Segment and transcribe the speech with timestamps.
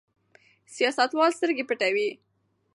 [0.75, 2.09] سیاستوال سترګې پټوي.